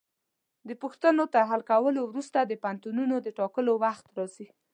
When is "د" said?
0.67-0.69, 2.43-2.53, 3.21-3.27